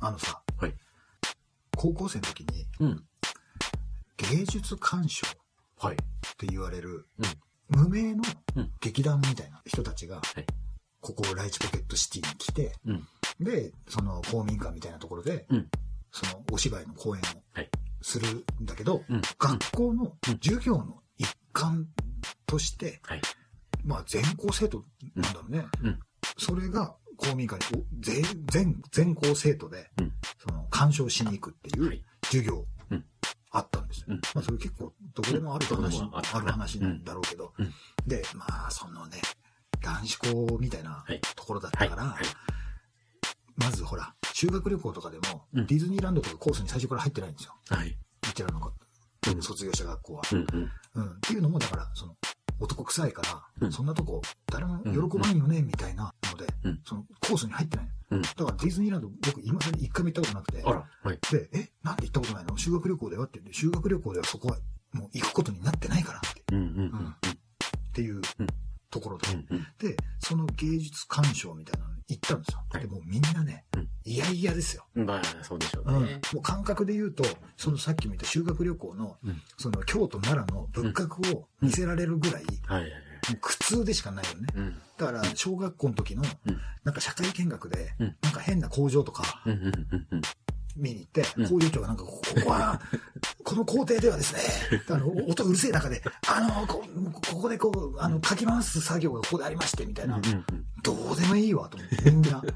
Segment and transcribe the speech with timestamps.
[0.00, 0.72] あのさ、はい
[1.76, 3.04] 高校生の時にうん。
[4.16, 5.30] 芸術鑑賞っ
[5.78, 5.96] はい。
[6.38, 7.26] て言われる、うん
[7.68, 8.22] 無名の
[8.56, 10.46] うん劇団みたいな人たちが、はい
[11.02, 13.06] ここライチポケットシティに来て、うん。
[13.40, 15.68] で、その公民館みたいなところで、うん
[16.12, 17.68] そのお芝居の公演をはい
[18.00, 18.28] する
[18.62, 19.20] んだけど、うん。
[19.38, 21.86] 学校の授業の一環
[22.46, 23.20] として、はい。
[23.84, 24.82] まあ全校生徒
[25.14, 25.66] なんだろうね。
[25.82, 25.98] うん
[26.38, 26.94] それが
[27.28, 33.04] 公民館にお全全全校生徒で、うんその鑑賞しに行くっていうはい授業うん
[33.50, 34.06] あったんですよ。
[34.08, 37.52] うんまあそれ結構どこでもある話、ある話なんだろうけど、
[38.06, 39.20] で、まあそのね、
[39.82, 41.88] 男子校みたいなはいところだったはい。
[41.90, 42.24] から、はい。
[43.56, 47.54] まずほら、修学旅行とかでも、うんディズニーランドとかコースに最初から入ってないんですよ。
[47.68, 47.88] はい。
[47.90, 48.58] うちらの
[49.28, 50.22] うん卒業した学校は。
[50.32, 50.46] うん。
[50.52, 50.70] うん。
[50.94, 51.10] うん。
[51.12, 52.16] っていうのも、だから、その、
[52.60, 57.88] 男臭いから、うんそんなとこ、誰も喜ばんよね、みたいなので、うんその、コースに入ってない。
[58.10, 60.62] うんだから、ディズニーランド、僕、今まで一回も行ったことなくて。
[60.62, 61.18] はい。
[61.30, 62.56] で、え、なんで行ったことないの？
[62.56, 64.58] 修学旅行だよって言って、修学旅行ではそこは、
[64.92, 66.40] もう行くことになってないからって。
[66.40, 66.44] っ
[67.92, 68.46] ていううん
[68.92, 69.46] ところで、うん。
[69.50, 69.66] うん。
[69.78, 72.62] で、その芸術鑑賞みたいなのに行ったんですよ。
[72.70, 74.86] はいで、もうみんなねうん、いやいやですよ。
[74.94, 76.20] まあ、そうでしょううん、ね。
[76.32, 77.24] もう感覚で言うと、
[77.56, 82.44] そのさっきも言った修学旅行の、うんその京都奈良の仏閣を見せられるぐらい、
[83.40, 84.46] 苦痛でしかないよね。
[84.54, 84.74] うん。
[84.98, 89.42] だから、小学校の時のうん、なんか社会見学でうん、なんか変な工場とか。
[90.76, 92.80] 見に行ってうん、工場長がなんか、ここは、
[93.44, 94.40] この工程ではですね、
[94.88, 96.84] あの、音うるせえ中で、あの、こ
[97.30, 100.20] ここでこう、あの、かき回す作業がここでありまして、みたいな。
[100.82, 102.42] どうでもいいわ、と思って、みんな。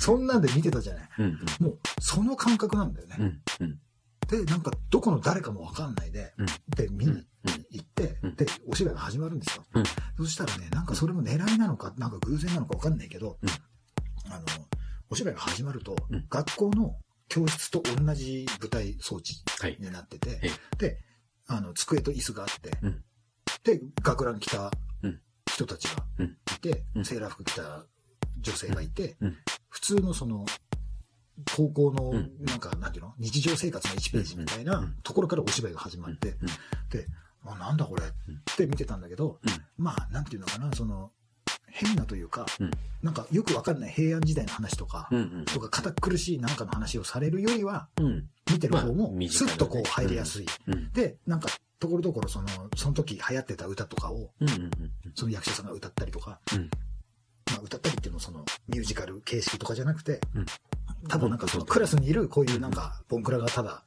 [0.00, 1.08] そんなんで見てたじゃない。
[1.18, 1.38] うん。
[1.60, 3.40] もう、その感覚なんだよね。
[4.28, 7.24] で、なんか、どこの誰かもわかんないで、うんで、見に
[7.70, 9.64] 行って、うんで、お芝居が始まるんですよ。
[9.74, 9.84] うん
[10.16, 13.48] そしたらね、なんかそれも狙いなのか、なんか偶然なのかわかんないけど、うん
[14.32, 14.46] あの、
[15.10, 16.26] お芝居が始まると、うん。
[16.28, 16.96] 学校の
[17.28, 19.76] 教室と同じ舞台装置はい。
[19.80, 20.98] になってて、えで、
[21.48, 23.04] あの、机と椅子があって、うん。
[23.64, 24.70] で、学ラン着た
[25.02, 25.20] うん。
[25.48, 26.26] 人たちがうん。
[26.26, 27.04] いて、うん。
[27.04, 27.84] セーラー服着た
[28.40, 29.36] 女性がいて、うん。
[29.68, 30.44] 普通のその、
[31.54, 33.14] 高校のうん、なんか、なんていうの？
[33.18, 34.96] 日常生活の1ページみたいなうん。
[35.02, 36.46] ところからお芝居が始まって、うん。
[36.88, 37.06] で、
[37.44, 38.02] あ、なんだこれ？
[38.04, 38.08] っ
[38.56, 39.50] て見てたんだけど、うん。
[39.76, 41.12] まあ、なんていうのかな、その、
[41.76, 42.70] 変なというか、うん
[43.02, 45.18] なんかよくわかんない平安時代の話とか、うん。
[45.18, 45.44] うん。
[45.44, 48.28] とか堅苦しいなんかの話をされるよりは、うん。
[48.50, 50.46] 見てる方まあもスッとこう入りやすい。
[50.66, 50.92] うん。
[50.92, 51.48] で、なんか、
[51.78, 54.48] ところどころその、その時流行ってた歌とかを、うん。
[54.48, 54.70] うん。
[55.14, 56.70] その役者さんが歌ったりとか、うん。
[57.52, 60.46] まあ歌ったりっていうのもその、ミュージカル形式とかじゃなくて、うん
[61.08, 63.84] 多分なんかそのクラスにいるこういうなんか、ボンクラがただ、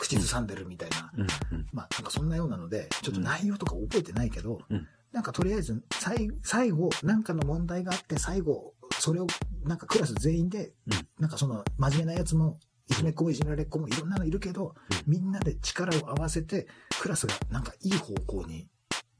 [0.00, 1.20] 口ずさんでるみたいな、うん。
[1.20, 1.24] う
[1.60, 1.66] ん。
[1.72, 9.26] まあなんかそんなようなので、ちょっと内容とか覚えてないけど、うんなんかとりあえず、最最後、なんかの問題があって、最後、それを、
[9.64, 11.08] なんかクラス全員で、うん。
[11.18, 14.74] なんかその、真面目なやつも、いじめっ子もいじめられっ子もいろんなのいるけど、
[15.06, 16.66] みんなで力を合わせて、
[17.00, 18.68] クラスがなんかいい方向に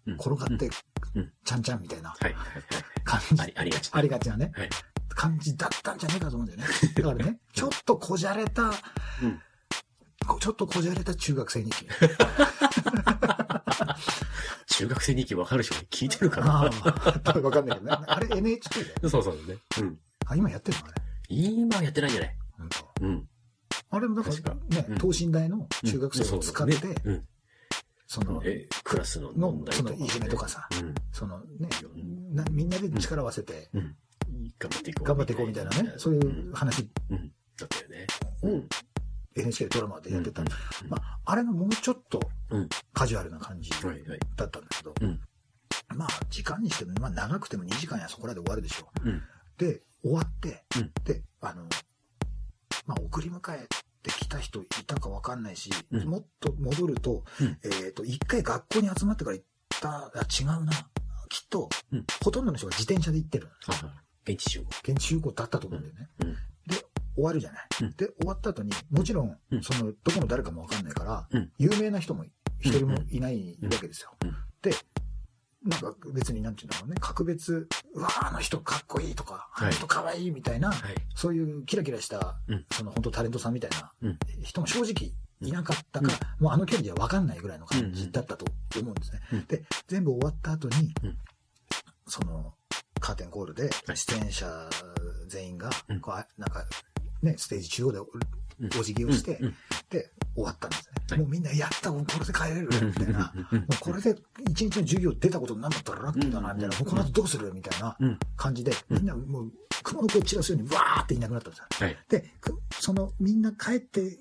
[0.07, 0.15] うん。
[0.15, 0.71] 転がって
[1.15, 2.15] うん、ちゃんちゃんみたいな。
[3.05, 4.71] 感じ、ありがちありがちなね、はい。
[5.09, 6.67] 感じだったんじゃねえかと思うんだよね。
[6.95, 8.73] だからね、ちょっとこじゃれた、
[10.41, 11.89] ちょっとこじゃれた中学生日記。
[14.81, 16.53] 中学生日記わかる人聞いてるかな？
[17.43, 18.05] わかんないけどね。
[18.07, 19.59] あれ NHK でそうそうね。
[19.81, 19.99] うん。
[20.27, 20.95] あ、今やってるのあれ。
[21.29, 22.37] 今やってないんじゃない？
[23.03, 23.29] うん。
[23.91, 26.77] あれもだからねうん、等身大の中学生を使って、
[28.07, 29.91] その、え、クラスのの問、題とか。
[29.91, 30.95] そのいじめとかさ、うん。
[31.13, 31.69] そのね、
[32.33, 33.97] なみんなで力を合わせてうん。
[34.59, 35.07] 頑張っていこう。
[35.09, 37.33] 頑張っていこうみたいなね、そういう話うん。
[37.57, 38.07] だったよね。
[38.43, 38.63] を
[39.37, 40.43] NHK でドラマでやってた。
[40.43, 40.49] うん
[40.89, 42.21] まあ、あれのもうちょっと
[42.51, 43.71] うんカジュアルな感じ。
[43.71, 45.21] だったんだけど、うん
[45.97, 49.09] まあ、時間にしても、まあ、長くても2時間やそこらで終わるでしょう。
[49.09, 49.23] うん。
[49.59, 51.65] で、終わって、うんで、あの、
[52.87, 53.67] まあ、送り迎え
[54.03, 59.47] てきた人いたかわかんないし、うんもっと戻ると、うんえっ、と、一回学校に集まってから行っ
[59.81, 60.11] た、あ
[60.41, 60.73] 違うな。
[61.29, 63.49] きっと、うんほとんどの人が自転車で行ってる。
[64.25, 64.67] 現地集合。
[64.83, 66.09] 現地集合だったと思うんだよね。
[67.15, 67.69] 終わるじゃない。
[67.83, 67.97] うん。
[67.97, 69.63] で、終わった後に、もちろん、うん。
[69.63, 71.51] その、どこの誰かもわかんないから、うん。
[71.59, 72.25] 有名な人も
[72.61, 74.15] 一人もいないわけですよ。
[74.23, 74.37] うん。
[74.63, 74.75] で、
[75.63, 80.95] なんか別になんていうんだろうね、格別、うわーあの人かっこいいとか、あの人かわいいみたいな、はい。
[81.15, 82.67] そういうキラキラした、うん。
[82.73, 84.19] その本当タレントさんみたいなうん。
[84.43, 88.47] 人も正直いなかったから、もうあの距離ではわかんないぐらいの感じだったと
[88.79, 89.21] 思うんですね。
[89.33, 89.47] うん。
[89.47, 91.19] で、全部終わった後に、うん。
[92.07, 92.55] その、
[92.99, 93.97] カーテンコールではい。
[93.97, 94.69] 出演者
[95.29, 96.65] 全員がうん、こうあなんか、
[97.23, 97.99] ね、ステージ中央で
[98.79, 99.55] お辞儀をして、うん。
[99.91, 100.93] で、終わったんですね。
[101.11, 101.19] はい。
[101.21, 103.33] もうみんなやった、これで帰れるみたいな。
[103.51, 104.17] もうこれで
[104.51, 106.79] 一日の授業出たことになかったらラッキーだな、みたいな。
[106.79, 108.19] もうこの後どうするみたいなうん。
[108.37, 109.53] 感じで、みんなもう
[109.83, 111.67] 熊の子を散らすようにわーっていなくなったんですよ。
[111.87, 111.99] はい。
[112.09, 114.19] で、くそのみんな帰ってる、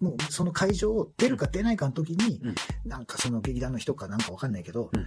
[0.00, 2.54] もうその会場を出るか出ないかの時に、うん。
[2.84, 5.06] なんかその劇団の人かなんかわかんないけど、うん。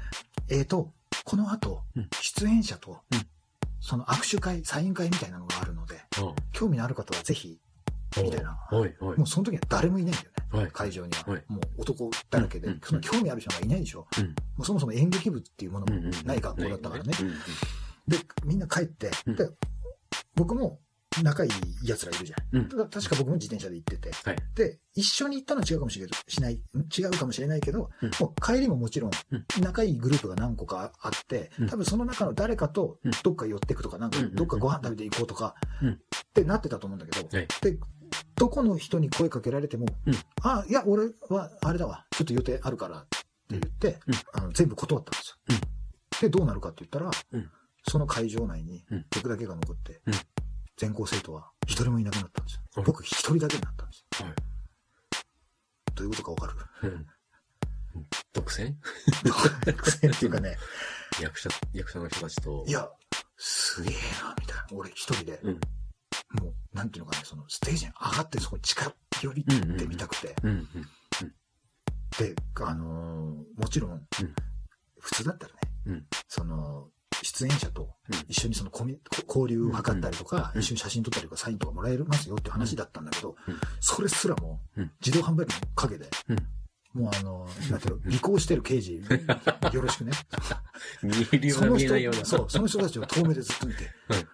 [0.49, 0.91] えーと、
[1.23, 3.19] この後うん、出演者とうん、
[3.79, 6.01] その握手会、サイン会みたいなのがあるので、
[6.51, 7.59] 興味のある方はぜひ、
[8.21, 8.57] みたいな。
[8.71, 9.27] もう。
[9.27, 10.59] その時は誰もいないんだよね。
[10.63, 10.71] はい。
[10.71, 11.31] 会場には。
[11.31, 14.07] はいもう男だらけで、うんその興味ある人がいないでしょ。
[14.17, 14.25] うん。
[14.25, 17.13] もうそもそも演劇部っていうものもない学校だったからね。
[18.07, 19.49] で、みんな帰って、うんで、
[20.35, 20.79] 僕も
[21.23, 21.51] 仲いい
[21.83, 22.57] 奴らいるじゃん。
[22.57, 22.69] うん。
[22.69, 24.11] た確か僕も自転車で行ってて。
[24.23, 24.37] はい。
[24.55, 28.11] で、一緒に行ったのは違うかもしれないしない、ん違うかもしれないけど、うん。
[28.19, 31.67] もう帰りももちろんうん、仲いいグループが何個かあって、うん。
[31.69, 33.11] 多分その中の誰かとうん。
[33.23, 35.89] どっか寄ってくとか、なんかうんどっかご飯食べて行こうとか、うん。
[35.91, 35.97] っ
[36.33, 37.47] てなってたと思うんだけど、はい。
[37.61, 37.77] で、
[38.35, 40.13] どこの人に声かけられても、うん。
[40.43, 43.17] あ、いや、俺はあれだわ、ちょっと予定あるからって
[43.49, 44.13] 言って、うん。
[44.33, 46.21] あの全部断ったんですよ。
[46.21, 47.49] で、どうなるかって言ったら、うん。
[47.85, 49.05] その会場内にうん。
[49.13, 50.13] 僕だけが残って、うん
[50.81, 52.61] 全校生徒は一人もいなくなったんですよ。
[52.77, 54.25] うん僕一人だけになったんですよ。
[54.25, 54.35] はい
[55.93, 56.47] どういうことかわか
[56.81, 56.89] る？
[56.89, 57.05] うん
[58.33, 58.73] 独占？
[59.75, 60.57] 苦戦っていうかね、
[61.21, 62.63] 役者、役者の人たちと。
[62.67, 62.89] いや、
[63.37, 63.93] すげえ
[64.23, 64.65] な、みたいな。
[64.71, 65.59] 俺一人で、うん。
[66.41, 69.45] もう、なんていうのかね、そのステージに上がってそこに近寄りっ
[69.77, 70.49] てみたくて、うん。
[70.51, 70.65] うん。
[72.17, 72.33] で、
[72.65, 74.07] あのーもちろん、
[74.99, 76.89] 普通だったらね、うんその、
[77.23, 78.19] 出演者とうん。
[78.27, 80.61] 一緒にそのコミこ交流を図ったりとか、うん。
[80.61, 83.59] 一緒に写真撮ったりとかサインとかもらえますよって話だったんだけど、うん。
[83.79, 84.91] それすらもうん。
[85.05, 86.09] 自動販売機の陰で、
[86.93, 89.01] もうあの、なんていうの、尾行してる刑事、
[89.73, 90.11] よろしくね。
[91.03, 92.19] 見えるようなその見えないような。
[92.19, 94.17] 人、そう、その人たちを遠目でずっと見て、うん。
[94.17, 94.25] うん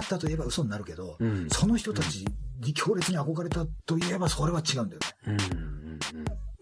[0.00, 1.30] かったといえば嘘になるけど、うん。
[1.30, 1.50] うん。
[1.50, 2.26] その人たち
[2.60, 5.36] に強烈に憧れたといえばそれは違うんだよね。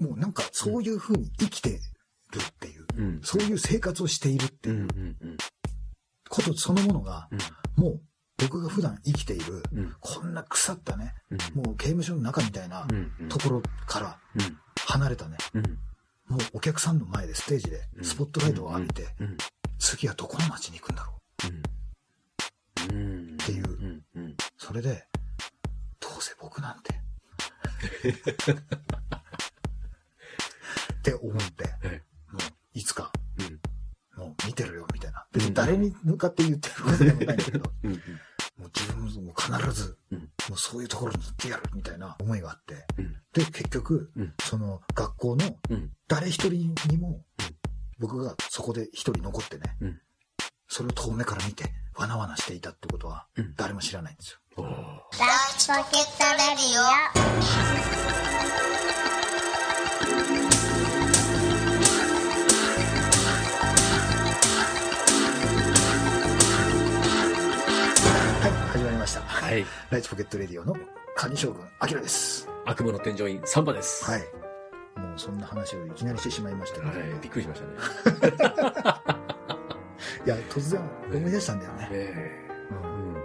[0.01, 0.09] うん。
[0.09, 3.05] もうなんかそういう風に生きてるっていう、うん。
[3.05, 3.21] うん。
[3.23, 4.77] そういう生活をしているってうん。
[4.77, 4.87] いう
[5.21, 5.37] うん。
[6.29, 7.29] ことそのものが、
[7.77, 7.83] うん。
[7.83, 8.01] もう
[8.39, 9.97] 僕が普段生きている、うん。
[10.01, 11.65] こんな腐ったね、うん。
[11.65, 13.29] もう刑務所の中みたいなうん。
[13.29, 14.19] ところから
[14.87, 15.63] 離れたね、うん。
[16.29, 19.37] もうお客さんの前でステージでスポットライトを浴びて、うん。
[19.79, 21.18] 次はどこの街に行くんだろう。
[24.69, 25.07] それで、
[25.99, 26.93] どうせ僕なんて。
[30.93, 32.03] って思って、はい。
[32.31, 32.43] もう
[32.75, 34.23] いつか、うん。
[34.23, 35.27] もう見てるよみたいな。
[35.33, 37.93] 別に誰に向かって言ってるわけでもないんだけど、うん。
[37.93, 37.97] も
[38.67, 40.19] う自分も必ず、うん
[40.51, 43.17] もうそういうところに行ってやるみたいな思いがあって、うん。
[43.33, 45.97] で、結局、うんその学校のうん。
[46.09, 47.25] 誰一人にも、
[47.99, 50.03] 僕がそこで一人残ってね、うん
[50.67, 54.41] それを遠目から見て、わなわなしていたってことはうん、誰も知らないんですよ。
[54.59, 54.65] ラ
[55.57, 56.83] ジポケットレディオ
[68.41, 69.21] はい、始まりました。
[69.21, 69.65] はい。
[69.91, 70.75] ライチポケットレディオの
[71.15, 72.49] カニ将軍、アキラです。
[72.67, 74.05] 悪夢の添乗員サンバです。
[74.11, 74.21] はい。
[74.99, 77.09] もうそんな話をいきなりしてしまいましたけど、はい。
[77.23, 77.75] びっくりしましたね。
[80.27, 80.81] いや、突然
[81.13, 81.89] 思い出したんだよね。
[81.93, 83.18] えうん。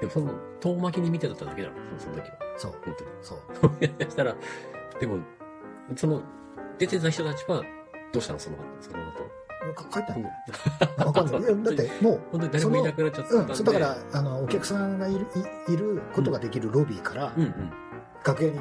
[0.00, 2.38] でもその、遠巻きに見てただけだろ、その時は。
[2.56, 3.10] そう、本当に。
[3.22, 3.38] そう。
[4.04, 4.34] そ したら、
[5.00, 5.18] でも、
[5.96, 6.22] その、
[6.78, 7.62] 出てた人たちは、
[8.12, 9.38] どうしたのその後、その後。
[9.74, 10.34] か帰ったんだよ。
[10.98, 11.42] 本 わかんない。
[11.42, 13.54] いや、だってもう、当に誰もいなくなっちゃったんで。
[13.54, 15.26] うん、だから、あの、お客さんがいる、
[15.68, 17.72] いいることができるロビーから、うんうん。
[18.24, 18.58] 楽屋に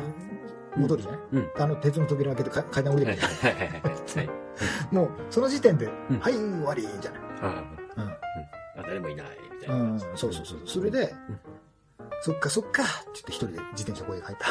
[0.75, 1.51] 戻るじゃない、うん。
[1.57, 3.53] あの、鉄の扉開けてか階段降りはいてくる、はい？
[3.53, 4.95] はいはいはい。
[4.95, 7.21] もう、その時点で、んはい、終わり、じゃない。
[7.41, 7.63] あ
[8.77, 9.83] あ、誰もいない、みたいな。
[9.83, 9.91] うん。
[9.93, 10.59] うん、そうそうそう。
[10.65, 11.39] それで、うん
[12.19, 14.47] そっかそっか、って言って一人で自転車ここへ帰った。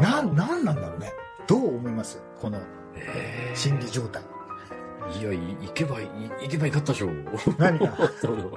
[0.00, 1.12] なん、なんなんだろうね。
[1.48, 2.22] どう思います？
[2.40, 2.58] この
[2.94, 4.22] ええ心理状態。
[5.20, 6.08] いや、い行けばいい、
[6.42, 7.08] 行けばよかったでしょ。
[7.58, 7.92] 何が？
[8.20, 8.56] その、もう、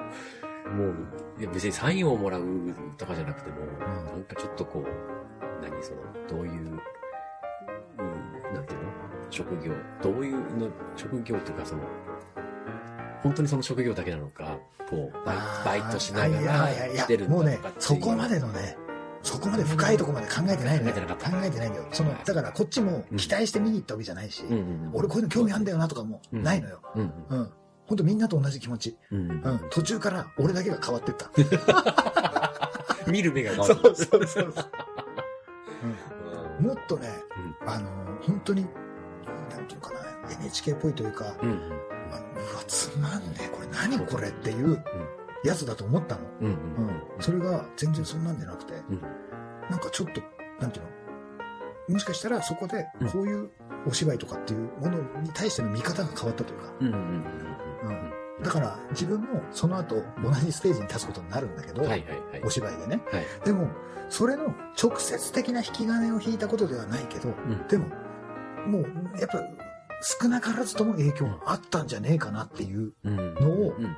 [1.40, 2.44] いや別にサインをもらう
[2.98, 4.88] とかじゃなくても、んなんかちょっとこう、
[5.64, 8.92] 何その、どういう、うん、なんていうの？
[9.36, 11.82] 職業、どういうの、職業というかその、
[13.22, 14.58] 本当にその職業だけなのか、
[14.89, 17.84] こう、バイトしながらしてるもうねとかっていう。
[17.84, 18.77] そこまでのね
[19.24, 20.89] そこまで深いところまで考えてないのよ。
[20.89, 21.32] 考えてなかった。
[21.32, 26.80] 考えてないんだよそのだからこっちも期待して見に行ったわけじゃないし、うんうんうん、俺こういうの興味あんだよなとかもないのよ。
[26.96, 27.50] うんうん。
[27.88, 29.42] 本当みんなと同じ気持ち、うんうん。
[29.44, 31.32] うん、途中から俺だけが変わってった。
[33.12, 33.75] 見る目が変わる。
[33.75, 34.54] そうそうそうそう、う
[36.60, 37.10] うん、もっとね
[37.63, 37.70] うん。
[37.70, 37.89] あの
[38.22, 38.65] 本当に、
[39.65, 41.50] なんていうのかな、NHK っぽいというか、うん。
[41.50, 44.84] あのうわ、つまんねえ、これ何これっていう
[45.43, 46.22] やつだと思ったの。
[46.41, 46.48] うん。
[46.48, 46.53] うん。
[46.53, 47.01] うん。
[47.19, 49.01] それが全然そんなんじゃなくて、うん。
[49.69, 50.22] なんかちょっと、
[50.60, 50.91] なんていうの？
[51.95, 53.51] もしかしたらそこでうんこういう
[53.88, 57.24] お芝居とかっていうものに対しての見方が変わったというか、うん。
[58.43, 62.41] だから自分もその後同じステージに立つことになるんだけど、はいはいはい。
[62.43, 63.01] お芝居でね。
[63.12, 63.25] はい。
[63.45, 63.69] でも、
[64.10, 67.86] それの直接的な引き金を引いたことではないけど、んでも、
[68.65, 68.84] もう、
[69.19, 69.39] やっぱ、
[70.22, 73.34] 少なからずとも影響があったんじゃねえかなっていううん。
[73.36, 73.86] のをう、ん。
[73.86, 73.95] うん。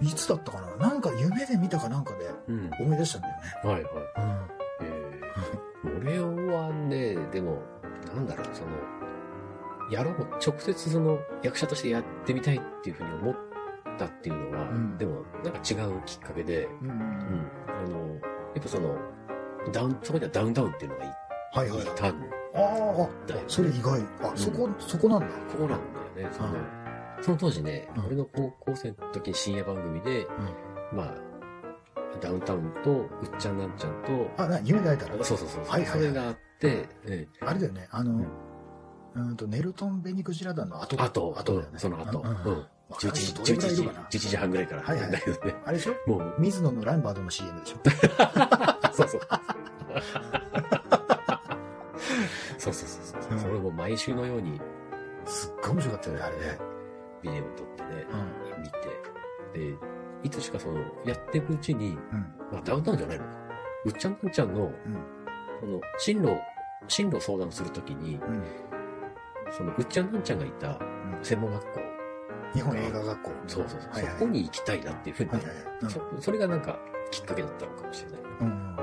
[0.00, 0.88] いつだったかな？
[0.88, 2.70] なんか夢で見たかなんかでうん。
[2.80, 3.42] 思い出したんだよね。
[3.64, 3.92] はいはい。
[3.92, 6.18] うんえー、俺
[6.52, 7.62] はね、でも、
[8.14, 8.70] なんだろう、その、
[9.92, 10.14] やろう、
[10.44, 13.36] 直接その役者としてやってみたいっていうふうに思っ
[13.98, 17.98] たっていうのは、うんでも、なんか違うきっかけで、うんうん、あの、
[18.54, 18.96] やっぱその、
[19.72, 21.08] ダウン、そこにはダウンタウンっていうのがい
[21.52, 21.84] はいはいい。
[21.94, 22.20] たん
[22.54, 23.08] ああ。
[23.48, 24.00] それ意外。
[24.22, 25.26] あ、そこ、そこなんだ。
[25.26, 25.68] ここなん
[26.14, 26.34] だよね。
[26.36, 26.54] その、
[27.20, 28.06] その当時ね、うん。
[28.06, 30.26] 俺の高校生の時に深夜番組で、
[30.92, 31.14] まあ、
[32.20, 33.08] ダウンタウンと、うっ
[33.38, 35.88] ちゃんなんちゃんと、あ、な、夢で会えたらそうそうそう、はいはいはい。
[35.90, 38.24] それがあって、えあれだよね、あの、
[39.16, 39.36] うん。
[39.36, 40.96] と、ネルトン・ベニクジラ団の後。
[41.02, 41.78] あと、後だよね。
[41.78, 42.36] その後、うんうん。
[42.36, 42.66] うん。
[42.90, 43.12] 11わかる。
[43.12, 45.10] 時、人どれぐらいい11時、るかな？11時半ぐらいからはいはい。
[45.10, 45.54] だけどね。
[45.64, 46.10] あれでしょ？
[46.10, 47.78] もう、水野のランバードの CM でしょ？
[48.92, 49.20] そうそう。
[49.20, 49.26] そ
[50.53, 50.53] う
[53.84, 54.58] 毎週のように
[55.26, 56.58] すっごい面白かったよね、あれね。
[57.22, 58.62] ビデオ撮ってね、うん。
[58.62, 59.78] 見て、で、
[60.22, 61.96] いつしかその、やっていくうちに、うん。
[62.50, 63.30] まあダウンタウンじゃないのか。
[63.84, 64.72] うっちゃんなんちゃんの、うん。
[65.60, 66.34] その、進路、
[66.88, 68.42] 進路を相談するときに、うん。
[69.50, 70.80] その、うっちゃんなんちゃんがいた
[71.22, 71.80] 専門学校、
[72.54, 73.30] 日本映画学校。
[73.46, 76.78] そうそうそう、はいはいそこに行きたいなっていうふうに、はいはいはいそそれがなんか
[77.10, 78.20] きっかけだったのかもしれない。
[78.40, 78.46] うん。
[78.46, 78.74] うん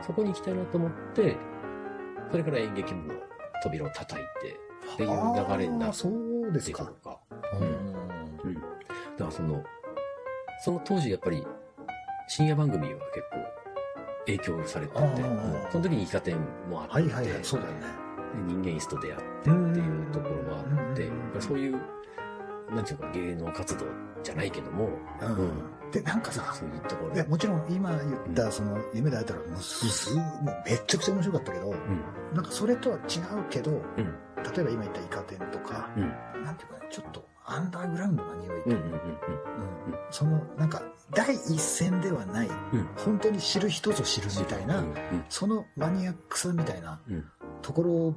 [0.00, 1.36] そこに行きたいなと思って、
[2.30, 3.31] それから演劇部の
[3.62, 4.56] 扉を叩いて、
[4.94, 6.84] っていう流れになっあーそうですか。
[6.84, 6.88] ん。
[8.44, 8.54] うん。
[8.54, 8.66] だか
[9.18, 9.62] らその、
[10.64, 11.44] その当時やっぱり
[12.28, 13.62] 深夜番組は結構
[14.26, 15.00] 影響されてて、
[15.70, 16.36] その時にイカ天
[16.70, 17.80] もあって、はいはいはい、そうだよね。
[18.46, 21.80] で人間椅子と出会ってっていうところもあって、そういう、
[22.74, 23.84] なんていうか芸能活動
[24.22, 24.88] じゃないけども、
[25.20, 25.90] うん。
[25.90, 31.76] で、なんかさ、そういうところもちろん今言った、その、夢で会えたら、もう、す、もうめちゃくちゃ面白かったけど、うん。
[32.34, 33.02] なんかそれとは違う
[33.50, 33.78] けど、うん。
[34.54, 36.44] 例えば今言ったイカ天とか、うん。
[36.44, 38.76] なんていうかね、ちょっとアンダーグラウンドな匂いとうん。
[38.76, 38.78] う。
[38.78, 38.92] いうんうん。
[38.92, 39.12] うん
[40.10, 40.82] その、なんか、
[41.14, 44.94] 第一線ではない、うん本当に知る人ぞ知るみたいな、うん。
[45.28, 47.24] そのマニアックさみたいなうん。
[47.60, 48.14] ところ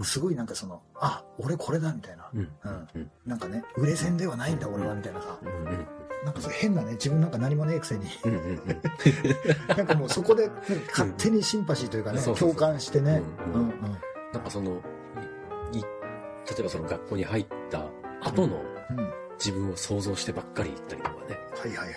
[0.00, 2.28] で、すごいなんかその、あ、俺これだみたいな。
[2.34, 2.40] うん。
[2.40, 2.88] うん。
[2.94, 3.10] うん。
[3.26, 5.48] なんかね、売れ線ではないんだ俺はみたいなさ、うん。
[5.48, 5.86] うん。
[6.24, 8.32] なんかそう変なね、自分なんか何もねえくせに、うん。
[8.32, 8.60] うん。
[9.76, 10.50] なんかもうそこで
[10.88, 13.22] 勝手にシンパシーというかね、共感してね、
[13.54, 13.80] ううんんうん。
[14.32, 14.80] なんかその、
[15.72, 15.88] い、い例
[16.58, 17.86] えばその学校に入った
[18.22, 18.96] 後のうん。
[18.96, 21.38] はい自分を想像してばっかり行ったりとかね。
[21.56, 21.94] はいはい。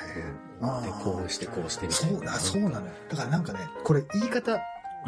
[0.62, 0.70] うん。
[0.70, 2.18] あーで、こうしてこうしてみたいな。
[2.18, 2.94] そうだ、そうなのよ。
[3.10, 4.58] だからなんかね、これ言い方、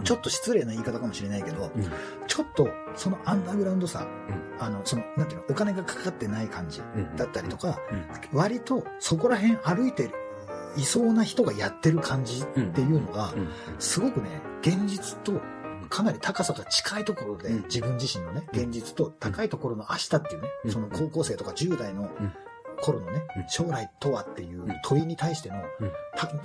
[0.04, 1.92] ちょっと失礼な言い方かもしれないけど、うん。
[2.28, 7.16] ちょっとそのアンダーグラウンドさ、うんあの、その、なんていうの、お金がかかってない感じうん。
[7.16, 8.38] だったりとか、うん。
[8.38, 10.12] 割とそこら辺歩いて
[10.78, 13.50] いそうな人がやってる感じっていうのが、うん。
[13.80, 15.42] すごくね、現実と
[15.90, 22.34] かなり高さが近いところで、うん自分自身のね、うん現実と高いところの明日っていうね、うんその高校生とか10代のうん
[22.86, 23.46] 頃のね、うん。
[23.48, 24.74] 将来とはっていううん。
[24.84, 25.56] 問いに対しての、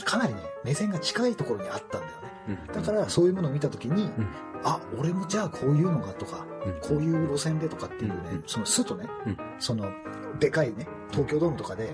[0.05, 2.31] かなりね、目線が近いところにあったんだよね。
[2.49, 2.75] うん。
[2.75, 4.29] だからそういうものを見たときに、うん。
[4.65, 8.43] あ、俺もじゃあこういうのがとか、うん、こういう路線でとかっていうね、うん。
[8.47, 9.37] そのスッとね、うん。
[9.59, 9.91] その、
[10.39, 11.93] でかいね、東京ドームとかで。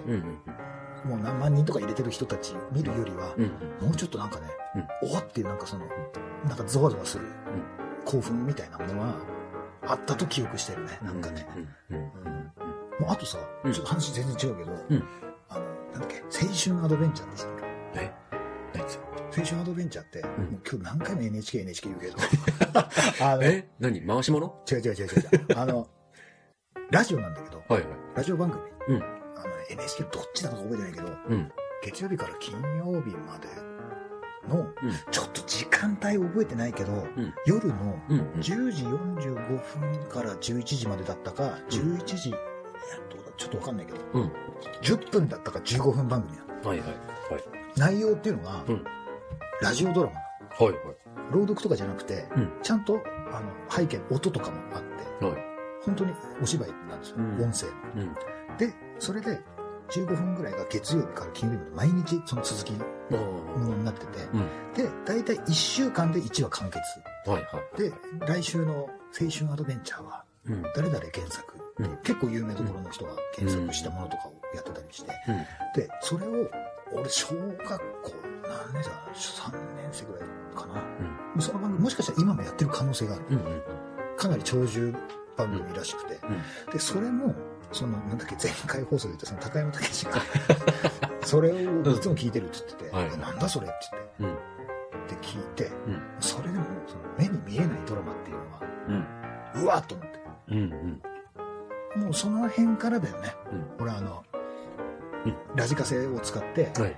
[1.05, 3.87] もう何万人とか入れてる人たち見るよりは、うん。
[3.87, 4.49] もうちょっとなんかね、
[5.03, 5.87] おっていうなんかその、
[6.49, 7.27] なんかゾワゾワする
[8.05, 9.15] 興奮みたいなものは
[9.87, 11.47] あったと記憶してるね、なんかね。
[11.91, 12.66] うん。
[12.99, 13.07] うん。
[13.07, 13.73] もうあとさ、うん。
[13.73, 15.05] ちょっと話全然違うけど、うん。
[15.49, 17.53] あの、なんだっけ、青春アドベンチャーでしたっ
[17.97, 18.13] え？
[18.75, 19.07] 何それ？
[19.33, 20.25] け青春アドベンチャーって、ん。
[20.25, 22.17] もう今日何回も NHK、NHK 言うけど、
[23.25, 23.69] あの、違え？
[23.79, 24.07] 何？
[24.07, 24.47] 回し物？
[24.47, 25.59] う違う違う違う違う。
[25.59, 25.89] あの、
[26.91, 27.87] ラジオなんだけど、はいはい。
[28.15, 28.63] ラジオ番組。
[28.89, 29.03] うん。
[29.03, 31.53] あの、NHK どっちだか覚えてないけど、うん。
[31.85, 33.49] 月曜日から金曜日まで
[34.49, 34.73] の、うん。
[35.11, 37.35] ちょっと時間帯覚えてないけど、うん。
[37.47, 38.21] 夜のうん。
[38.41, 39.35] 10時45
[39.81, 42.39] 分から11時までだったか、11時、いや
[43.11, 44.33] どうだちょっとわかんないけど、うん。
[44.83, 46.69] 10分だったか15分番組なの。
[46.71, 46.89] はいはい。
[46.89, 46.99] はい。
[47.77, 48.85] 内容っていうのが、うん
[49.63, 50.75] ラジオドラマなはいはい。
[50.75, 51.41] の。
[51.41, 53.01] 朗読とかじゃなくて、うんちゃんと、
[53.33, 54.83] あの、背景、音とかもあっ
[55.19, 55.37] て、はい。
[55.85, 56.13] 本当に
[56.43, 57.17] お芝居なんですよ。
[57.19, 58.03] うん音声の。
[58.03, 58.15] うん。
[58.59, 59.41] で、それで、
[59.91, 62.73] 15分ぐらいが月曜日から金曜日まで毎日その続き
[63.13, 64.49] あものになってて、うん。
[64.75, 66.81] で、大体1週間で1話完結。
[67.31, 67.79] はいはい。
[67.81, 67.93] で、
[68.27, 70.63] 来週の青春アドベンチャーはうん。
[70.75, 75.37] 誰々原作う、うん結構有名どころの人が原作したものとかをやってたりして、うん。
[75.81, 76.49] で、それを、
[76.93, 80.23] 俺、小学校、何年生だ ?3 年生ぐらい
[80.55, 80.83] かな。
[81.35, 81.43] うん。
[81.43, 83.25] その番組、もしかしたら今もやってる可能性がある。
[83.31, 83.37] うん。
[83.37, 83.63] うん。
[84.17, 84.95] かなり長寿
[85.37, 86.19] 番組らしくて。
[86.67, 86.73] うん。
[86.73, 87.35] で、それも、
[87.73, 90.13] その、なんだっけ、前回放送で言ったその高山武史が、
[91.25, 93.77] それをいつも聞いてるって言ってて、はいえなんだそれって
[94.21, 94.45] 言って、
[94.97, 95.05] うん。
[95.05, 96.03] って聞いて、うん。
[96.21, 98.61] それでも、その目に見えないドラマっていうのが、
[99.55, 99.63] うん。
[99.65, 100.21] うわっと思って。
[100.49, 100.59] うん。
[100.59, 101.03] うん。
[101.97, 103.35] もうその辺からだよね。
[103.53, 103.65] うん。
[103.85, 104.25] 俺あの、
[105.25, 106.81] うんラジカセを使って、はい。
[106.83, 106.97] はい。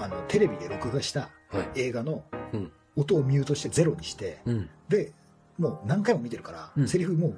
[0.00, 1.80] あの、テレビで録画したはい。
[1.80, 2.72] 映画のうん。
[2.96, 4.68] 音をミュートしてゼロにして、うん。
[4.88, 5.12] で、
[5.58, 7.28] もう何回も見てるから、うんセリフも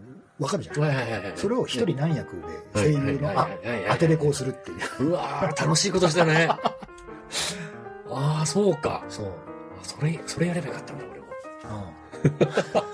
[0.40, 0.76] うわかるじゃん。
[1.36, 2.42] それを一人何役で
[2.74, 3.30] 声優の
[3.90, 5.10] 当てレコをするっていう。
[5.10, 6.48] うわー、楽しいことしたね。
[8.10, 9.04] ああ、そうか。
[9.08, 9.26] そう。
[9.26, 9.30] あ
[9.84, 11.26] それ、それやればよかったんだ、俺も。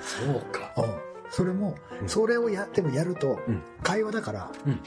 [0.00, 0.57] そうか。
[0.57, 0.57] うん。
[0.57, 0.57] うん。
[1.68, 4.80] それも、うんそれをやってもやるとうん、会話だから、うん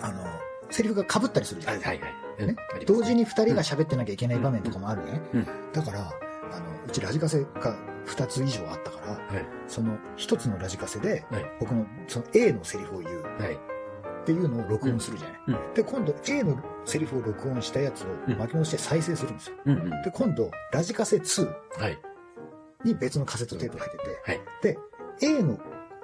[0.00, 0.24] あの、
[0.70, 1.74] セリフが被ったりするじゃん。
[1.74, 2.06] はいはいは
[2.42, 2.46] い。
[2.46, 2.56] ね？
[2.86, 5.20] 同時に二人が喋ってなきゃいけない場面とかもあるね。
[5.34, 7.76] うんだから、あの、うちラジカセが
[8.06, 9.46] 二つ以上あったから、はい。
[9.68, 11.44] その一つのラジカセで、はい。
[11.60, 13.54] 僕のその A のセリフを言うはい。
[13.54, 15.40] っていうのを録音するじゃない。
[15.48, 19.56] うんうんで、今度 A のセリフを録音したやつをうん巻き戻して再生するんですよ。
[19.66, 19.90] うんうん。
[20.02, 21.46] で、今度、ラジカセ2
[21.78, 21.98] はい。
[22.84, 24.40] に別のカセットテープが入ってはい。
[24.62, 24.78] て、
[25.20, 25.58] で、A の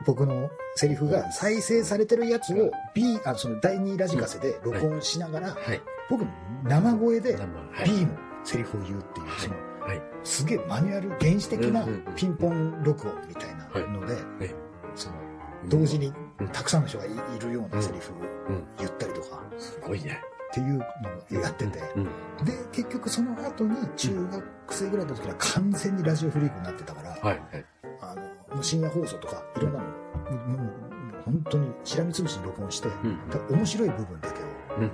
[0.07, 5.81] 僕のセリフが再生されてるやつを B、あその第2ラジカセで録音しながら、はい。
[6.09, 6.25] 僕
[6.65, 7.39] 生声で。
[7.85, 8.09] B の
[8.45, 10.03] セリフを言うっていう、はいその、はい。
[10.25, 14.55] すげえマニュアル、原始的なピンポン録音みたいなので、はい
[14.95, 15.17] その、
[15.69, 18.17] 同時にうんたくさんの人がいいるようなセリフを
[18.49, 18.65] うん。
[18.79, 20.21] 言ったりとかすごいね。
[20.51, 20.85] っていうの
[21.39, 22.05] をやってて、うん。
[22.45, 27.23] で、結局その後に中学生ぐらいの時から完全にラジオフリークになってたから、はい。
[27.23, 27.65] はい。
[28.01, 30.91] あの、もう深夜放送とかいろんなの、もう
[31.25, 33.57] 本当にしらみつぶしに録音して、うん。
[33.57, 34.47] 面白い部分だけを、
[34.79, 34.91] うん。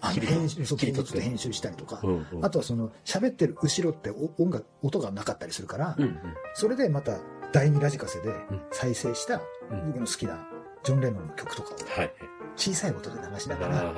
[0.00, 2.26] あの編集、そう切り取って編集したりとか、うん。
[2.32, 6.18] うんあとはその喋ってる後ろってお音楽、音がなかったりするから、うん。
[6.54, 7.18] それでまた
[7.52, 8.34] 第二ラジカセでん
[8.72, 9.86] 再生したうん。
[9.92, 10.48] 僕の好きな
[10.82, 12.12] ジョン・レノンの曲とかをはい。
[12.56, 13.92] 小さい音で流しなあがら。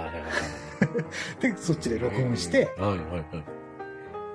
[1.41, 3.25] で、そっちで録音して、はいはいはい。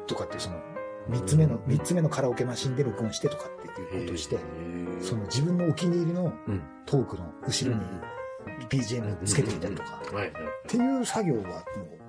[0.07, 0.59] とかってその、
[1.07, 4.37] 三つ目の、三つ目のカラオケマシンで録音してとかっていうことをして
[5.01, 6.61] その自分のお気に入りのうん。
[6.85, 7.83] トークの後ろに
[8.69, 10.01] BGM つけてみたりとか。
[10.05, 12.03] っていう作業はもう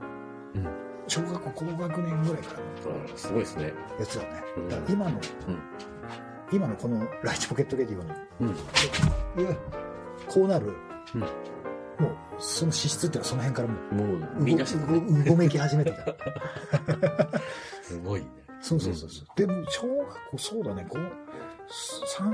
[0.57, 0.69] うん、
[1.09, 3.73] 小学校高学年ぐらいからすごいですね。
[3.99, 4.69] やつだねうん。
[4.69, 5.21] だから今の、
[6.53, 8.11] 今のこのライチポケットレディオに、
[10.29, 10.73] こうなる、
[11.15, 11.21] うん
[11.97, 16.17] もうその資質っていうのはその辺からもう、もう、みんなうごめき始めてた。
[17.83, 18.44] すごいね。
[18.65, 19.27] そうそうそうそう。
[19.37, 22.31] でも、小学校、そうだね、こう、3、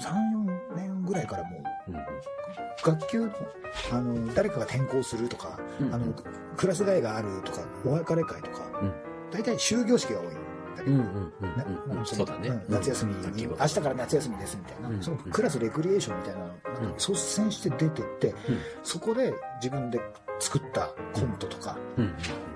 [0.00, 0.14] 3、
[0.72, 1.98] 4年ぐらいからもう、うん。
[2.82, 3.32] 学級の、
[3.92, 6.14] あの、誰かが転校するとか、うんあの、
[6.56, 8.92] クラス替えがあるとか、お別れ会とか、うん。
[9.30, 12.48] 大体終業式が多いんだけど、そうだね。
[12.48, 12.64] ん。
[12.66, 18.34] 夏休みに、明日から夏休みですみたいな、うんそのクラスレクリエーションみたいなの、なんか率先して出てって、
[18.82, 20.00] そこで自分で
[20.40, 21.76] 作ったコントとか、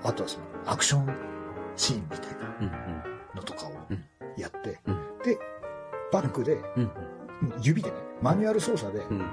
[0.03, 1.39] あとはそのアクション
[1.75, 3.08] シーンみたいなうん
[3.39, 4.03] のとかをうん
[4.37, 5.37] やって、うんで、
[6.11, 6.57] バックで、
[7.61, 9.25] 指でね、マニュアル操作でうん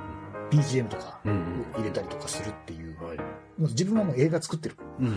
[0.50, 2.96] BGM とかを入れたりとかするっていう、
[3.58, 5.16] 自分はもう映画作ってるうんうん。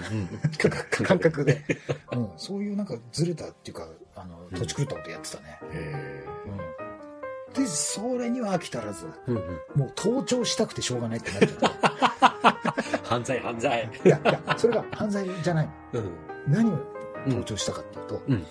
[1.05, 1.63] 感覚で、
[2.11, 5.59] うん、そういうなんかずれたっていうか、あの、土地狂ったことやってたね。
[5.71, 6.25] へ
[7.47, 7.53] うん。
[7.53, 9.31] で、それには飽き足らず、え。
[9.31, 9.59] うんうん。
[9.75, 12.97] もう盗聴したくてしょうがないってなっちゃって。
[13.03, 13.89] 犯罪犯罪。
[14.05, 16.01] いや、いや、それが犯罪じゃないの。
[16.01, 16.11] うん。
[16.47, 16.98] 何を
[17.29, 18.45] 盗聴したかっていうと、うん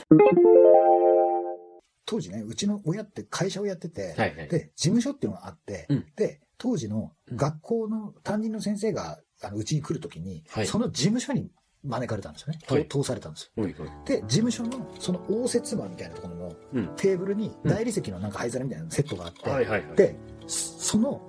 [2.10, 4.48] 当時ね、うちの親って会社をやってて、はいはい。
[4.48, 11.50] で、事務所っていうのがあって、うんで、当時のうん学校の担任の先生が、あの、うちに来るときに、はいその事務所に
[11.84, 12.58] 招かれたんですよね。
[12.66, 13.62] はい通されたんですよ。
[13.62, 13.74] おい。
[14.06, 16.88] で、事務所の、その応接間みたいなところのうん。
[16.96, 19.96] テーブルに、うん大理石のなんか灰皿みたいなセットがあって、はいはいはい。
[19.96, 21.20] で、そその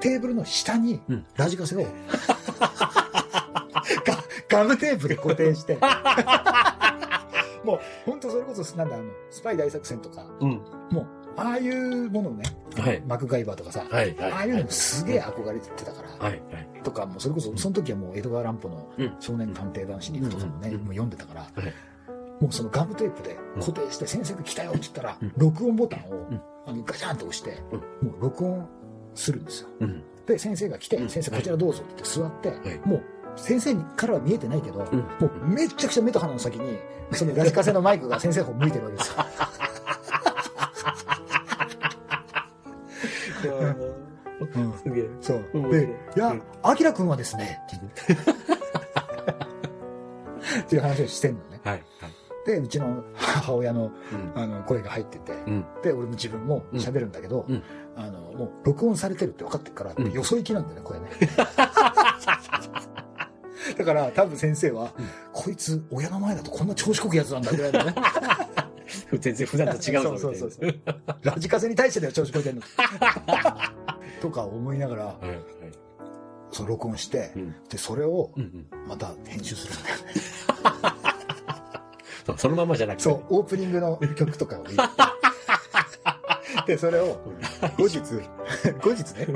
[0.00, 1.86] テーブルの下にうんラジカセを、
[4.48, 5.78] ガガムテープで固定して、
[7.66, 10.50] もう本当それこそなんだあのスパイ大作戦とか、うん。
[10.90, 11.06] もう
[11.38, 12.44] ああいうものね、
[12.78, 13.02] はい。
[13.06, 14.32] マクガイバーとかさ、はいはい。
[14.32, 16.82] ああいうのすげえ憧れてたから、はいはい。
[16.82, 21.74] とかもうそれこそその時はもう江戸川乱歩のうん少年探偵団シリーズとかもね、うんもう読んでたから、はい
[22.40, 28.68] もうそのガムテープで固定して先生が来たよって言ったら、うん録音ボタンを、んあのガチャンと押して、うんもう録音
[29.14, 29.68] するんですよ。
[29.80, 30.02] うん。
[30.26, 33.04] で、先生が来て、うん先生こちらどうぞって言って座って、はいもう
[33.36, 36.78] 先生からは見えてないけど、もうめちゃくちゃ目と鼻の先に、
[37.12, 39.14] そのラジカセのマイクが先生の方向いてるわけですよ。
[44.82, 45.08] すげえ。
[45.20, 45.70] そう。
[45.70, 47.60] で、いや、アキラくんはですね、
[50.62, 51.60] っていう話をしてんのね。
[51.64, 51.82] はい。
[52.46, 53.90] で、うちの母親の,、
[54.34, 55.32] あの声が入ってて、
[55.82, 57.46] で、俺も自分も喋るんだけど、
[57.96, 61.10] あの、もう録音されてるって分かってるから、よそ行きなんだよね、これね。
[63.76, 67.94] だから、多分先生は、うんこいつ、親の前だとこんな調子こくやつなんだぐらいのね。
[69.18, 70.80] 全然普段と違うぞ、そうそうそう
[71.22, 72.62] ラジカセに対してだよ、調子こいてんの。
[74.22, 75.10] とか思いながら、な。
[75.10, 75.28] はい。
[75.28, 75.40] はい。
[76.52, 77.54] その録音して、うん。
[77.68, 78.30] で、それを。
[78.88, 80.02] また編集するんだよね。
[82.26, 83.02] そうそのままじゃなくて。
[83.04, 84.82] そう、オープニングの曲とかを入れて。
[86.66, 87.20] で、それを
[87.78, 87.98] 後日、
[88.82, 89.26] 後日ね、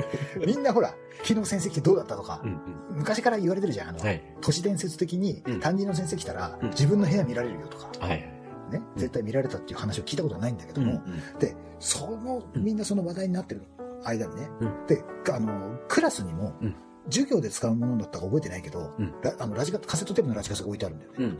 [0.45, 2.59] みんなほら、昨日先生来てどうだったとかう、ん
[2.97, 3.89] 昔から言われてるじゃん。
[3.89, 3.99] あの。
[4.41, 8.41] 都市伝説的にうん担任の先生来たらうん自分の部屋見られるよとか、はい。
[8.71, 11.01] ね、絶対見られたっていう話を聞いたことはないんだけどうんも、
[11.39, 13.63] で、その、みんなその話題になってる
[14.03, 16.75] 間にねうん、で、あの、クラスにもうん、
[17.09, 21.35] 授業で使うものだったか覚えてないけどうん、ラあのラジカカセットテープのラジカセが置いてあるんだよね。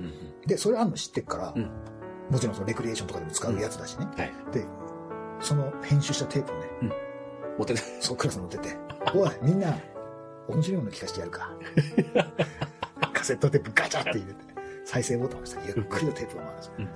[0.46, 1.70] で、それあんの知ってっからうん、
[2.30, 4.08] もちろんそのレクリエーションとかでも使うやつだしね。
[4.18, 4.32] はい。
[4.52, 4.66] で、
[5.42, 6.68] その編集したテープをね、
[7.58, 7.82] 持ってた。
[8.00, 8.78] そうクラスに持ってて、
[9.16, 9.76] おい、みんな、
[10.48, 11.52] 面白いもの聞かせてやるか。
[13.14, 14.36] カセットテープガチャって入れて、
[14.86, 16.88] 再生ボタンを押したらゆっくりとテープが回すようん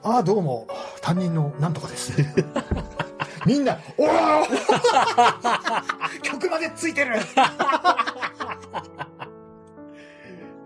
[0.00, 0.68] ああ、どうも、
[1.02, 2.12] 担任のなんとかです。
[3.44, 4.46] みんな、おら
[6.22, 7.16] 曲までついてる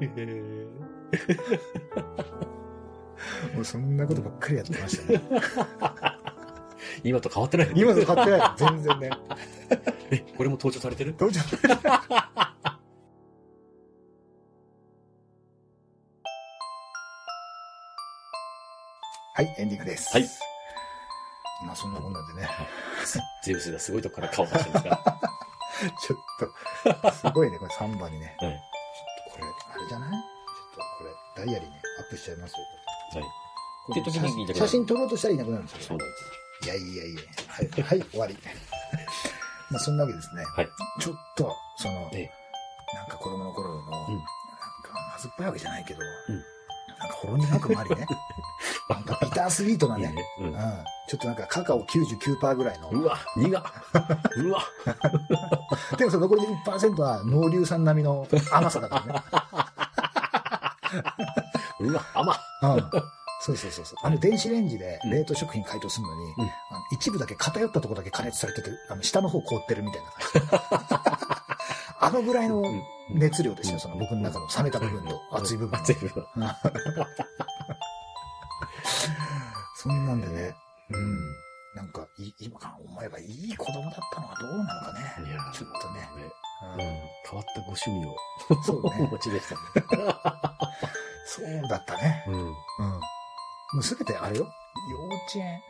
[0.01, 0.73] うん。
[3.55, 5.23] もうそんなことばっかりやってましたね。
[7.05, 7.73] 今と変わってない。
[7.75, 8.53] 今と変わってない。
[8.57, 9.11] 全然ね。
[10.11, 11.15] え、これも登場されてる？
[11.17, 11.43] どうじゃ
[19.35, 20.13] はい、エンディングです。
[20.17, 20.29] はい。
[21.67, 22.49] まあそんなもんなんでね。
[23.45, 25.21] ゼウスがすごいとこから顔出してますか
[26.07, 26.17] ちょ
[26.97, 28.37] っと、すごいね、これ3番にね。
[28.41, 28.49] ら。
[28.49, 28.61] はい。
[29.33, 30.11] これ、あれじゃない？
[30.11, 30.21] ちょっ
[30.75, 31.05] とこ
[31.39, 32.59] れ、ダイヤリーね、アップしちゃいますよ。
[33.21, 34.55] はい。
[34.55, 35.83] 写真撮ろうとしたらいなくなるんですよ。
[35.89, 36.25] そうなんです。
[36.65, 37.21] いやいやいや。
[37.49, 38.37] はい、はい、終わり。
[39.71, 40.45] まあそんなわけですね。
[40.57, 40.69] はい。
[41.01, 42.31] ちょっと、その、え
[42.95, 44.03] なんか子供の頃の、うんなんか
[45.13, 46.45] まずっぱいわけじゃないけど、うん
[46.99, 48.07] なんかほろ苦くもありね。
[48.89, 50.13] なんかビタースイートないね。
[50.13, 50.23] いね。
[50.41, 50.85] ううんん。
[51.09, 52.91] ちょっとなんかカカオ99%ぐらいの。
[52.91, 53.63] うわ、苦っ。
[54.37, 54.63] うわ。
[55.97, 59.23] でもその残りの1%は農硫酸並みの甘さだからね。
[61.81, 62.37] うわ、甘っ。
[62.63, 63.22] うん。
[63.45, 63.99] そうそうそうそう。
[64.03, 66.51] あの電子レンジでうん冷凍食品解凍するのに、うんあの
[66.93, 71.17] 一部だけ偏ったところだけ加熱されてて、あの下の方凍ってるみたいな感じ。
[72.01, 72.63] あのぐらいの
[73.11, 75.79] 熱量ですよ、その僕の中の冷めた部分と熱い部分の。
[75.83, 76.25] 熱い部分。
[79.77, 80.55] そんなんでね、
[80.91, 81.19] うん。
[81.75, 85.01] なんかい、今から思えばいい子供だったのはどうなのかね。
[85.27, 86.09] いやーちょっとね。
[86.77, 86.79] うん。
[86.79, 88.17] 変わったご趣味を
[88.51, 89.09] うん、そうおね。
[89.11, 89.61] 持ちでしたね。
[91.27, 92.25] そうだったね。
[92.29, 92.35] うん。
[92.35, 92.55] うん。
[93.73, 94.47] もうすべてあれよ。
[94.91, 95.61] 幼稚園、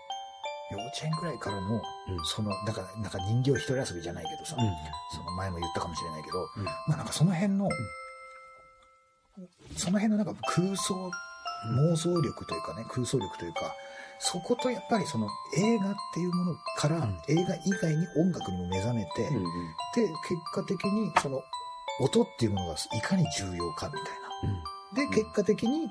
[0.72, 1.80] 幼稚園くらいからの、うん
[2.24, 4.70] その、なんか、なんか人形一人遊びじゃないけどさ、うん。
[5.16, 7.68] その前も言ったかもしれないけど、うんまあなんかその辺の、
[9.76, 11.10] その辺のなんか空想、
[11.92, 13.74] 妄想力というかね、空想力というか、
[14.18, 19.42] そことやっぱりその映画っていうものから、ん映画以外に音楽にも目覚めて、うん。
[19.94, 21.42] で、結果的にその
[22.00, 24.02] 音っていうものがいかに重要かみたい
[25.04, 25.08] な。
[25.08, 25.88] で、結果的に、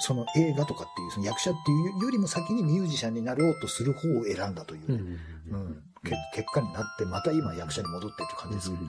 [0.00, 4.94] その映画とかっていうその役者っていうよりも先にミュージシャンになろうとする方を選んだといううん。
[4.94, 5.54] うね、ん。
[5.54, 8.82] うんけ結果になって、また今役者に戻ってっていう感じですけど、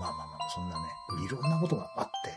[0.00, 0.82] まあまあまあ、そんなね、
[1.24, 2.30] いろんなことがあって、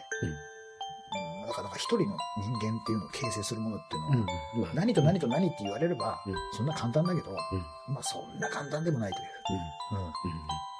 [1.45, 10.01] うんだからなんか一人の人間っていうのを形成するものっていうのは、何と何と何って言われれば、うんそんな簡単だけど、うんまあそんな簡単でもないという。
[10.01, 10.13] うん。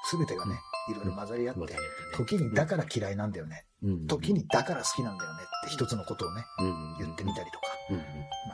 [0.08, 1.76] すべてがね、いろいろ混ざり合って、
[2.16, 3.66] 時にだから嫌いなんだよね。
[3.84, 4.08] うん。
[4.08, 7.66] 時にだから好きなんだよねって一つのことをね、うん言ってみたりとか。
[7.92, 7.98] うん。
[7.98, 8.04] ま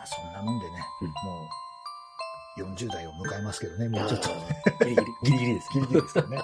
[0.03, 1.13] あそんなもんでね、うんも
[2.57, 4.29] う40代を迎えますけどね、もうちょっと。
[4.85, 5.69] ギリギリ、ギリです。
[5.73, 6.37] ギリギリですけどね。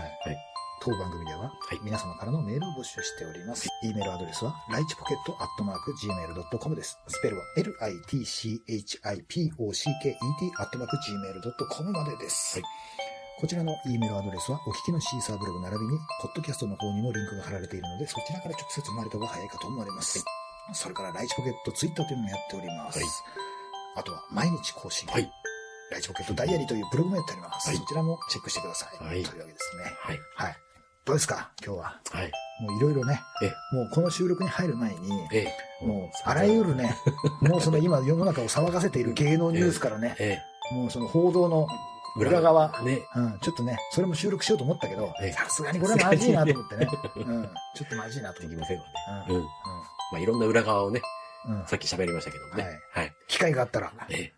[0.00, 0.02] い。
[0.28, 0.53] はい
[0.84, 3.70] 当番組では、い皆様からのメールを募集しております。
[3.82, 6.98] e メールアドレスは、ライチポケットアットマーク gmail.com です。
[7.08, 7.88] スペルは、litchipocket ア
[10.66, 12.60] ットマーク gmail.com までです。
[12.60, 12.68] はい
[13.40, 20.24] こちらの E メールアドレスは、お聞きのシーサーブログ並びに、ポッドキャストの方にもリンクが貼られているので、そちらから直接生まれた方が早いかと思われます。
[20.72, 23.00] それから、ライチポケットツイッターというのもやっております。
[23.00, 23.08] はい
[23.96, 25.08] あとは、毎日更新。
[25.08, 25.30] はい。
[25.90, 27.68] ライチポケットダイアリーというブログもやっております。
[27.68, 29.04] はいそちらもチェックしてください。
[29.04, 29.84] はいというわけですね。
[29.84, 30.18] はい。
[30.34, 30.56] はい。
[31.06, 31.50] どうですか？
[31.64, 32.00] 今日は。
[32.12, 32.30] はい。
[32.60, 35.46] もういろいろね、えもうこの収録に入る前に、え
[35.82, 35.86] え。
[35.86, 36.96] もうあらゆるね、
[37.42, 40.38] もうその今世の中を騒がせている芸能ニュースからね、え
[40.72, 41.66] もうその報道の
[42.16, 42.80] 裏側。
[42.82, 43.02] ね。
[43.16, 46.88] うん、ちょっとね、それも収録しようと思ったけどええ、さすがにこれはまずいなと思って ね。
[47.16, 48.56] うん、ちょっとまずいなと思って。
[48.56, 48.90] できませんわね。
[49.28, 49.42] うんうん。
[49.42, 49.48] ま
[50.14, 51.02] あ、いろんな裏側をね、
[51.46, 52.66] うんうんさっき喋りましたけどもね。
[52.94, 53.12] はい。
[53.28, 54.32] 機会があったら、え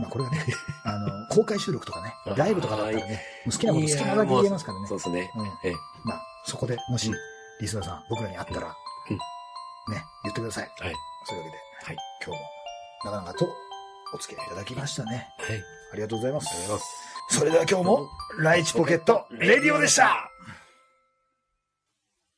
[0.00, 0.46] まあこれがね、
[0.84, 4.98] あの、公開収録とかねライブとかだったらね、好きなこと好きなだけ言えますからねそう。
[4.98, 5.30] ですね。
[5.36, 5.74] うんえ
[6.48, 7.14] そこでもしうん、
[7.60, 8.74] リスナーさん、僕らに会ったら、
[9.10, 9.16] うん
[9.92, 10.70] ね、言ってください。
[10.80, 10.94] はい。
[11.26, 11.96] そういうわけで、はい。
[12.24, 12.48] 今日も、
[13.04, 13.54] なかなかと
[14.14, 15.28] お付き合いいただきましたね。
[15.38, 15.62] はい。
[15.92, 16.86] ありがとうございますありがとうござい
[17.28, 17.38] ます。
[17.38, 18.08] それでは今日も、
[18.38, 20.30] ライチポケット、レディオでした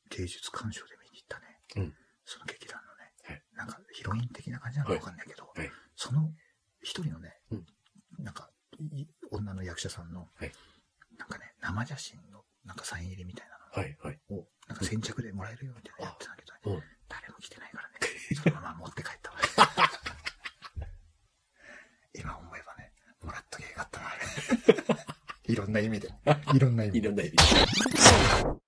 [0.09, 1.45] 芸術鑑賞で見に行ったね。
[1.77, 1.93] うん
[2.25, 6.29] その劇団のね、はいなんかヒロイン的な感じなのかわかんないけど、はいその
[6.81, 7.65] 一人のね、うん
[8.19, 8.49] なんか、
[8.91, 10.51] い女の役者さんの、はい
[11.17, 13.97] なんかね、生写真のなんかサイン入りみたいなはい。
[14.03, 14.19] はい。
[14.67, 16.83] なんか先着でもらえるよみたいなのやってたけど、うん。
[17.07, 17.95] 誰も来てないからね、
[18.43, 19.37] そのまま持って帰ったわ。
[22.13, 22.91] 今思えばね、
[23.23, 24.09] もらっときゃよかったな、
[25.45, 26.09] いろんな意味で。
[26.53, 26.99] いろんな意味で。
[26.99, 28.61] いろんな意味で。